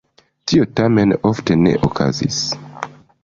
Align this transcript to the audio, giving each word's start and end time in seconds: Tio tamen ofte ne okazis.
Tio 0.51 0.63
tamen 0.79 1.13
ofte 1.31 1.57
ne 1.65 1.75
okazis. 1.89 2.39